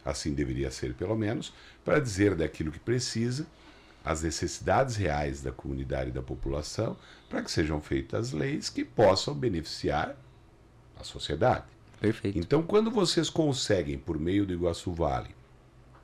[0.05, 1.51] assim deveria ser pelo menos,
[1.83, 3.47] para dizer daquilo que precisa
[4.03, 6.97] as necessidades reais da comunidade e da população
[7.29, 10.15] para que sejam feitas leis que possam beneficiar
[10.99, 11.65] a sociedade.
[11.99, 12.37] Perfeito.
[12.37, 15.35] Então, quando vocês conseguem, por meio do Iguaçu Vale,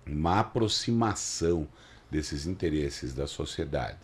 [0.05, 1.67] uma aproximação
[2.09, 3.97] desses interesses da sociedade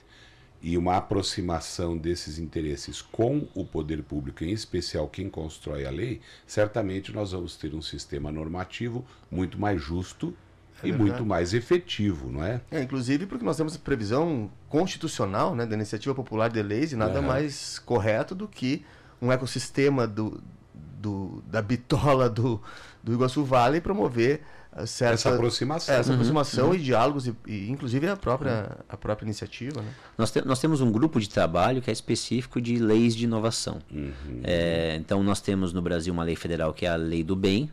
[0.62, 6.22] e uma aproximação desses interesses com o poder público, em especial quem constrói a lei,
[6.48, 10.36] certamente nós vamos ter um sistema normativo muito mais justo
[10.82, 12.62] é e muito mais efetivo, não é?
[12.72, 12.82] é?
[12.82, 17.28] Inclusive porque nós temos previsão constitucional né, da iniciativa popular de leis e nada uhum.
[17.28, 18.86] mais correto do que
[19.22, 20.42] um ecossistema do,
[20.74, 22.62] do, da bitola do,
[23.04, 24.42] do Iguaçu Vale promover
[24.86, 26.76] certa, essa aproximação, essa uhum, aproximação uhum.
[26.76, 28.84] e diálogos e, e, inclusive a própria uhum.
[28.90, 29.88] a própria iniciativa né?
[30.18, 33.80] nós, te, nós temos um grupo de trabalho que é específico de leis de inovação
[33.92, 34.42] uhum.
[34.44, 37.70] é, então nós temos no Brasil uma lei federal que é a lei do bem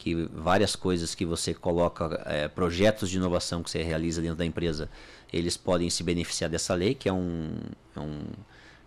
[0.00, 4.46] que várias coisas que você coloca, é, projetos de inovação que você realiza dentro da
[4.46, 4.88] empresa,
[5.30, 7.50] eles podem se beneficiar dessa lei, que é um,
[7.94, 8.22] é um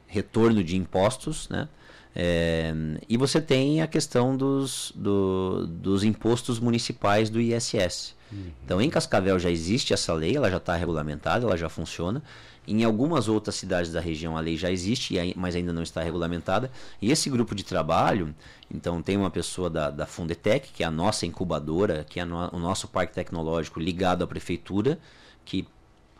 [0.07, 1.69] retorno de impostos, né?
[2.15, 2.73] É,
[3.07, 8.15] e você tem a questão dos, do, dos impostos municipais do ISS.
[8.31, 8.51] Uhum.
[8.65, 12.23] Então, em Cascavel já existe essa lei, ela já está regulamentada, ela já funciona.
[12.67, 16.71] Em algumas outras cidades da região a lei já existe, mas ainda não está regulamentada.
[17.01, 18.33] E esse grupo de trabalho,
[18.73, 22.49] então tem uma pessoa da, da Fundetec, que é a nossa incubadora, que é no,
[22.53, 24.97] o nosso parque tecnológico ligado à prefeitura,
[25.43, 25.67] que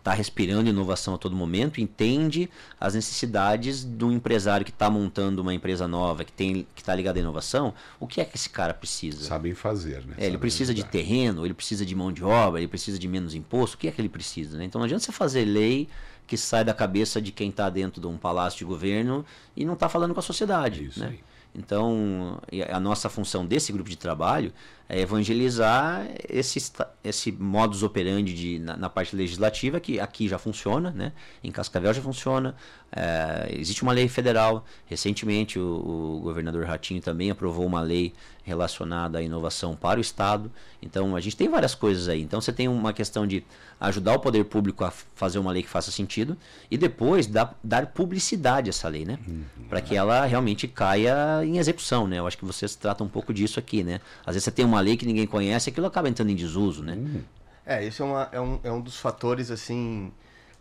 [0.03, 5.53] está respirando inovação a todo momento, entende as necessidades do empresário que está montando uma
[5.53, 8.73] empresa nova, que tem que está ligado à inovação, o que é que esse cara
[8.73, 9.23] precisa?
[9.23, 10.15] Sabem fazer, né?
[10.17, 13.33] É, ele precisa de terreno, ele precisa de mão de obra, ele precisa de menos
[13.33, 14.57] imposto, o que é que ele precisa?
[14.57, 14.65] Né?
[14.65, 15.87] Então não adianta você fazer lei
[16.25, 19.73] que sai da cabeça de quem está dentro de um palácio de governo e não
[19.73, 20.85] está falando com a sociedade.
[20.85, 21.07] Isso né?
[21.11, 21.19] Aí.
[21.55, 22.39] Então,
[22.71, 24.51] a nossa função desse grupo de trabalho
[24.82, 26.59] é evangelizar esse,
[27.03, 31.13] esse modus operandi de, na, na, parte legislativa, que aqui já funciona, né?
[31.43, 32.55] em Cascavel já funciona.
[32.95, 34.65] É, existe uma lei federal.
[34.85, 40.51] Recentemente, o, o, governador Ratinho também aprovou uma lei relacionada à inovação para o Estado.
[40.81, 42.21] Então, a gente tem várias coisas aí.
[42.21, 43.43] Então, você tem uma questão de
[43.79, 46.37] ajudar o poder público a fazer uma lei que faça sentido
[46.69, 49.17] e depois dar, dar publicidade a essa lei, né?
[49.27, 49.43] Uhum.
[49.67, 52.19] Para que ela realmente caia em execução, né?
[52.19, 53.99] Eu acho que vocês tratam um pouco disso aqui, né?
[54.25, 56.93] Às vezes você tem uma lei que ninguém conhece, aquilo acaba entrando em desuso, né?
[56.93, 57.23] Uhum.
[57.65, 60.11] É, isso é, uma, é, um, é um dos fatores, assim,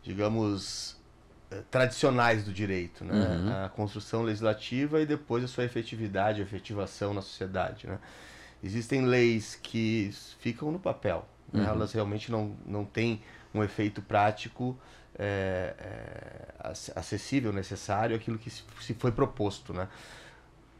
[0.02, 0.96] digamos,
[1.50, 3.12] eh, tradicionais do direito, né?
[3.12, 3.64] Uhum.
[3.64, 7.98] A construção legislativa e depois a sua efetividade, a efetivação na sociedade, né?
[8.62, 11.64] Existem leis que ficam no papel, né?
[11.64, 11.68] uhum.
[11.68, 13.20] elas realmente não, não têm
[13.52, 14.78] um efeito prático
[15.18, 19.88] é, é, acessível, necessário, aquilo que se foi proposto, né?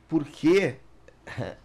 [0.09, 0.77] Porque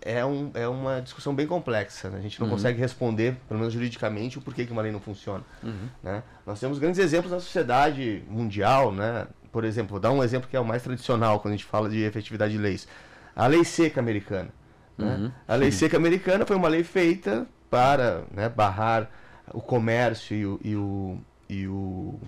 [0.01, 2.09] é, um, é uma discussão bem complexa.
[2.09, 2.17] Né?
[2.17, 2.53] A gente não uhum.
[2.53, 5.43] consegue responder, pelo menos juridicamente, o porquê que uma lei não funciona.
[5.63, 5.89] Uhum.
[6.03, 6.23] Né?
[6.45, 8.91] Nós temos grandes exemplos na sociedade mundial.
[8.91, 9.27] Né?
[9.51, 11.89] Por exemplo, vou dar um exemplo que é o mais tradicional quando a gente fala
[11.89, 12.87] de efetividade de leis.
[13.35, 14.49] A lei seca americana.
[14.97, 15.15] Né?
[15.15, 15.31] Uhum.
[15.47, 19.09] A lei seca americana foi uma lei feita para né, barrar
[19.53, 22.19] o comércio e o, e o, e o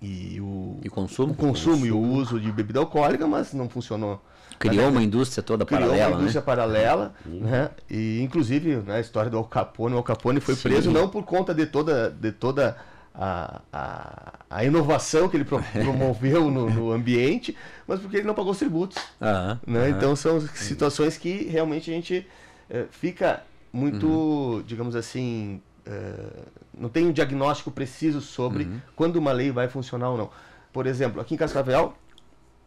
[0.00, 1.32] e o, e consumo?
[1.32, 4.20] o consumo e o uso de bebida alcoólica, mas não funcionou.
[4.58, 6.08] Criou uma indústria toda Criou paralela.
[6.08, 6.44] uma indústria né?
[6.44, 7.40] paralela, uhum.
[7.40, 7.70] né?
[7.90, 10.68] E inclusive né, a história do Al Capone, o Al Capone foi Sim.
[10.68, 12.76] preso não por conta de toda, de toda
[13.14, 18.52] a, a, a inovação que ele promoveu no, no, ambiente, mas porque ele não pagou
[18.52, 18.98] os tributos.
[19.20, 19.58] Uhum.
[19.66, 19.82] Né?
[19.82, 19.88] Uhum.
[19.88, 22.26] Então são situações que realmente a gente
[22.68, 23.42] eh, fica
[23.72, 24.62] muito, uhum.
[24.66, 26.44] digamos assim, eh,
[26.76, 28.80] não tem um diagnóstico preciso sobre uhum.
[28.94, 30.30] quando uma lei vai funcionar ou não.
[30.72, 31.94] Por exemplo, aqui em Cascavel,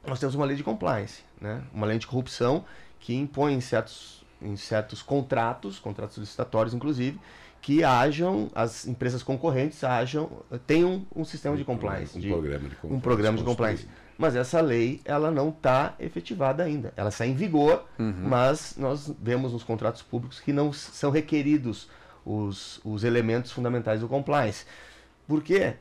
[0.10, 1.62] nós temos uma lei de compliance, né?
[1.74, 2.66] uma lei de corrupção
[3.00, 7.20] que impõe em certos, em certos contratos, contratos licitatórios inclusive,
[7.62, 10.30] que hajam, as empresas concorrentes hajam,
[10.66, 12.18] tenham um sistema de compliance.
[12.18, 12.98] Um, de, programa de compliance.
[12.98, 13.88] Um programa de compliance.
[14.18, 16.94] Mas essa lei, ela não está efetivada ainda.
[16.98, 18.14] Ela está em vigor, uhum.
[18.24, 21.90] mas nós vemos nos contratos públicos que não são requeridos
[22.26, 24.66] os, os elementos fundamentais do compliance.
[25.28, 25.76] Por quê?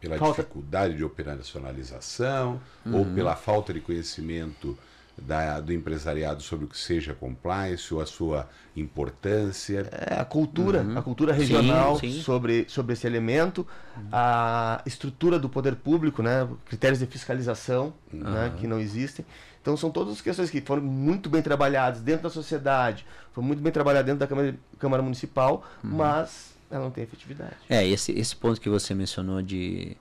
[0.00, 0.42] Pela falta...
[0.42, 2.98] dificuldade de operacionalização uhum.
[2.98, 4.76] ou pela falta de conhecimento
[5.20, 9.88] da, do empresariado sobre o que seja compliance ou a sua importância.
[9.90, 10.98] É, a cultura, uhum.
[10.98, 12.20] a cultura regional sim, sim.
[12.20, 14.08] Sobre, sobre esse elemento, uhum.
[14.12, 18.20] a estrutura do poder público, né, critérios de fiscalização uhum.
[18.20, 19.24] né, que não existem.
[19.62, 23.62] Então são todas as questões que foram muito bem trabalhadas dentro da sociedade, foram muito
[23.62, 25.90] bem trabalhadas dentro da Câmara, Câmara Municipal, uhum.
[25.96, 27.54] mas ela não tem efetividade.
[27.68, 29.96] É, esse, esse ponto que você mencionou de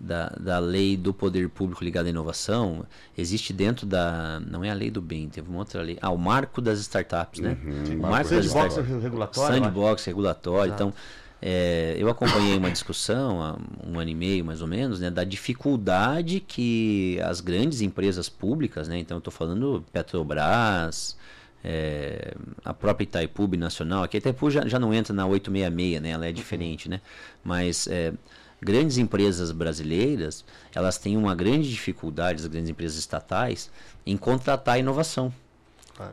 [0.00, 4.74] da, da lei do poder público ligada à inovação existe dentro da não é a
[4.74, 5.98] lei do bem teve uma outra lei.
[6.00, 7.56] Ah o marco das startups né?
[7.62, 7.98] Uhum.
[7.98, 9.02] o marco das startups.
[9.02, 10.72] regulatório sandbox regulatório.
[10.72, 10.94] Então
[11.42, 15.24] é, eu acompanhei uma discussão há um ano e meio mais ou menos né da
[15.24, 21.16] dificuldade que as grandes empresas públicas né então eu estou falando Petrobras
[21.62, 26.10] é, a própria Itaipu Nacional aqui a Itaipu já, já não entra na 866 né?
[26.10, 27.00] Ela é diferente né?
[27.44, 28.12] Mas é,
[28.60, 30.44] grandes empresas brasileiras,
[30.74, 33.70] elas têm uma grande dificuldade, as grandes empresas estatais,
[34.06, 35.32] em contratar inovação.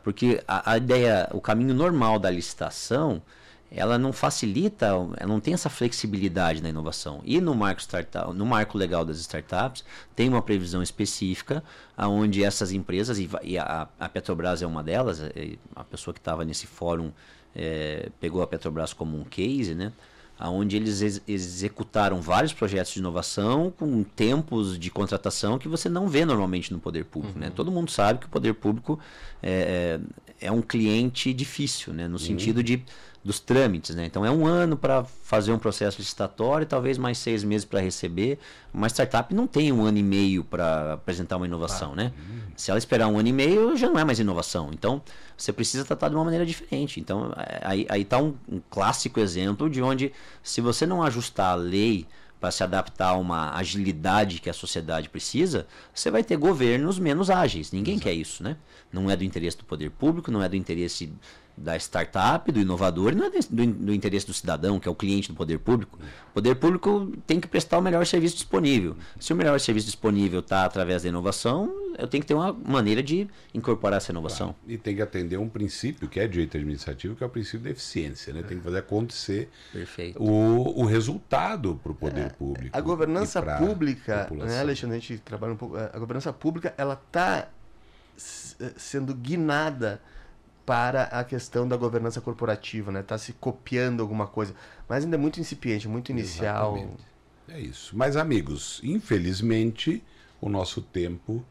[0.02, 3.22] Porque a, a, ideia, o caminho normal da licitação,
[3.70, 7.20] ela não facilita, ela não tem essa flexibilidade na inovação.
[7.24, 9.84] E no marco startup, no marco legal das startups,
[10.16, 11.62] tem uma previsão específica
[11.96, 16.44] aonde essas empresas e, a, a, Petrobras é uma delas, é, a pessoa que estava
[16.44, 17.12] nesse fórum
[17.54, 19.92] é, pegou a Petrobras como um case, né?
[20.40, 26.06] onde eles ex executaram vários projetos de inovação com tempos de contratação que você não
[26.08, 27.36] vê normalmente no poder público.
[27.38, 27.46] Né?
[27.46, 27.50] Uhum.
[27.50, 27.56] Né?
[27.56, 29.00] Todo mundo sabe que o poder público
[29.42, 29.98] é,
[30.40, 32.06] é, é um cliente difícil, né?
[32.06, 32.18] no uhum.
[32.18, 32.84] sentido de
[33.24, 34.06] dos trâmites, né?
[34.06, 38.38] Então é um ano para fazer um processo licitatório, talvez mais seis meses para receber.
[38.72, 42.12] Uma startup não tem um ano e meio para apresentar uma inovação, ah, né?
[42.18, 42.38] Hum.
[42.56, 44.70] Se ela esperar um ano e meio, já não é mais inovação.
[44.72, 45.02] Então
[45.36, 47.00] você precisa tratar de uma maneira diferente.
[47.00, 52.06] Então aí está um, um clássico exemplo de onde se você não ajustar a lei
[52.40, 57.30] para se adaptar a uma agilidade que a sociedade precisa, você vai ter governos menos
[57.30, 57.72] ágeis.
[57.72, 58.08] Ninguém Exato.
[58.08, 58.56] quer isso, né?
[58.92, 61.12] Não é do interesse do poder público, não é do interesse
[61.58, 64.94] da startup, do inovador, e não é do, do, interesse do cidadão, que é o
[64.94, 65.98] cliente do poder público.
[66.30, 68.96] O poder público tem que prestar o melhor serviço disponível.
[69.18, 73.02] Se o melhor serviço disponível está através da inovação, eu tenho que ter uma maneira
[73.02, 74.54] de incorporar essa inovação.
[74.54, 74.58] Claro.
[74.68, 77.70] E tem que atender um princípio que é direito administrativo, que é o princípio da
[77.70, 78.32] eficiência.
[78.32, 78.42] Né?
[78.42, 79.48] Tem que fazer acontecer
[80.16, 82.76] o, o resultado para o poder é, público.
[82.76, 85.76] A governança pública, né, Alexandre, a gente trabalha um pouco.
[85.76, 87.48] A governança pública, ela está
[88.16, 90.00] sendo guinada
[90.68, 93.00] para a questão da governança corporativa, né?
[93.00, 94.54] Está se copiando alguma coisa,
[94.86, 96.76] mas ainda é muito incipiente, muito inicial.
[96.76, 97.02] Exatamente.
[97.48, 97.96] É isso.
[97.96, 100.04] Mas amigos, infelizmente
[100.38, 101.42] o nosso tempo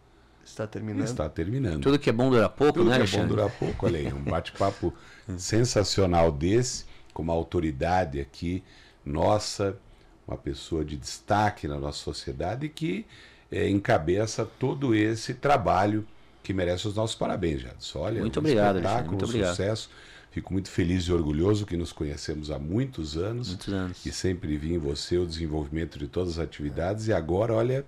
[0.45, 1.03] está terminando.
[1.03, 1.82] Está terminando.
[1.82, 3.25] Tudo que é bom dura pouco, Tudo né, que Alexandre?
[3.25, 4.93] é bom dura pouco, olha aí, um bate-papo
[5.36, 8.63] sensacional desse, com uma autoridade aqui,
[9.03, 9.80] nossa,
[10.27, 13.03] uma pessoa de destaque na nossa sociedade que
[13.51, 16.06] é, encabeça todo esse trabalho
[16.47, 17.99] que merece os nossos parabéns, Jadson.
[17.99, 19.49] Olha, muito um obrigado, espetáculo, muito um obrigado.
[19.49, 19.89] sucesso.
[20.31, 23.49] Fico muito feliz e orgulhoso que nos conhecemos há muitos anos.
[23.49, 24.05] Muitos anos.
[24.05, 27.10] E sempre vi em você o desenvolvimento de todas as atividades.
[27.10, 27.86] E agora, olha,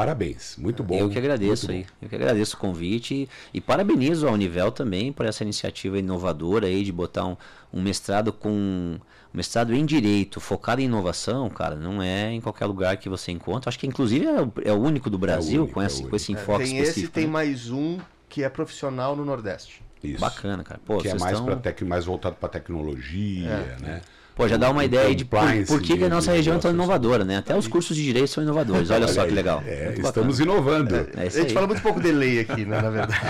[0.00, 0.56] parabéns.
[0.56, 0.96] Muito bom.
[0.98, 1.84] Eu que agradeço aí.
[2.00, 6.66] Eu que agradeço o convite e, e parabenizo a Univel também por essa iniciativa inovadora
[6.66, 7.36] aí de botar um,
[7.72, 8.98] um mestrado com um
[9.32, 13.68] mestrado em direito focado em inovação, cara, não é em qualquer lugar que você encontra.
[13.68, 16.08] Acho que inclusive é o, é o único do Brasil único, com, é esse, o
[16.08, 17.04] com esse É, enfoque tem específico.
[17.06, 17.30] esse, tem né?
[17.30, 19.82] mais um que é profissional no Nordeste.
[20.02, 20.18] Isso.
[20.20, 20.80] Bacana, cara.
[20.84, 21.82] Pô, que é mais, estão- tec...
[21.82, 24.00] mais voltado para tecnologia, né?
[24.34, 26.70] Pô, já dá uma ideia de por, por que, que a nossa região é tão
[26.70, 27.36] inovadora, né?
[27.36, 28.88] Até os cursos de direito são inovadores.
[28.90, 29.62] Olha só que aí, legal.
[29.66, 30.42] É, estamos bacana.
[30.42, 30.96] inovando.
[30.96, 31.52] É a isso gente aí.
[31.54, 33.20] fala muito pouco de lei aqui, né, na verdade.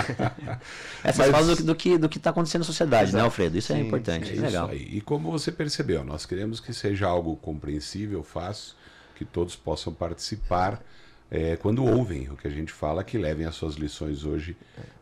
[1.03, 3.25] Essas Mas- falas do, do que do que está acontecendo na sociedade, né, Exato.
[3.25, 3.57] Alfredo?
[3.57, 4.29] Isso é Sim, importante.
[4.29, 4.69] É é isso legal.
[4.69, 4.87] aí.
[4.91, 8.75] E como você percebeu, nós queremos que seja algo compreensível, fácil,
[9.15, 10.81] que todos possam participar
[11.29, 14.55] é, quando ouvem o que a gente fala, que levem as suas lições hoje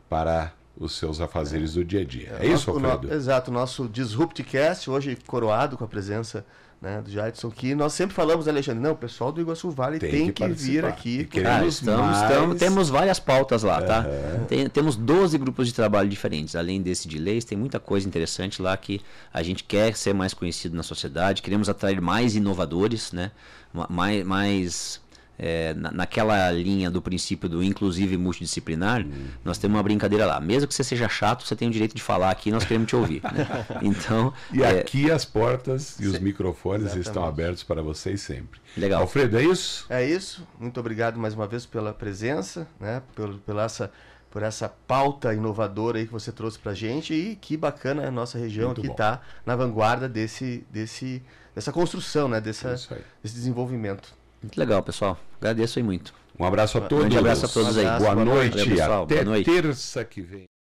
[0.10, 2.38] para os seus afazeres do dia a dia.
[2.40, 3.14] É, isso, O no- Alfredo?
[3.14, 6.46] Exato, o nosso Disruptcast, hoje coroado com a presença
[6.82, 10.10] né, do Jadson, que nós sempre falamos, Alexandre, não, o pessoal do Iguaçu Vale tem,
[10.12, 11.26] Tem que que, vir aqui.
[11.26, 12.22] Cara, estamos, mais.
[12.32, 14.06] estamos- temos várias pautas lá, tá?
[14.48, 16.56] Tem- temos 12 grupos de trabalho diferentes.
[16.56, 19.02] Além desse de leis, tem muita coisa interessante lá que
[19.34, 21.42] a gente quer ser mais conhecido na sociedade.
[21.42, 23.32] Queremos atrair mais inovadores, né?
[23.74, 25.02] Ma- Mais, mais
[25.40, 29.06] é, na- naquela linha do princípio do inclusive multidisciplinar,
[29.44, 30.40] nós temos uma brincadeira lá.
[30.42, 32.96] Mesmo que você seja chato, você tem o direito de falar aqui, nós queremos te
[32.96, 33.22] ouvir.
[33.24, 33.66] né?
[33.82, 37.30] Então, E é, aqui as portas e os Sim, microfones estão exatamente.
[37.30, 38.60] abertos para vocês sempre.
[38.78, 39.02] Legal.
[39.02, 39.86] Alfredo, é isso?
[39.90, 40.46] É isso.
[40.60, 43.02] Muito obrigado mais uma vez pela presença, né?
[43.16, 43.90] Pelo, pela essa,
[44.30, 47.14] por essa pauta inovadora aí que você trouxe pra gente.
[47.14, 48.96] E que bacana a nossa região Muito aqui bom.
[48.96, 51.24] tá na vanguarda desse, desse,
[51.56, 52.42] dessa construção, né?
[52.42, 53.02] Dessa, É isso aí.
[53.24, 54.14] desse desenvolvimento.
[54.42, 55.18] Muito legal, pessoal.
[55.40, 56.14] Agradeço aí muito.
[56.40, 57.00] Um abraço a todos.
[57.00, 57.86] grande abraço a todos aí.
[57.86, 58.56] Boa Boa noite.
[58.58, 58.76] noite.
[58.76, 59.04] Valeu.
[59.04, 59.46] Até Boa noite.
[59.52, 60.50] terça que vem.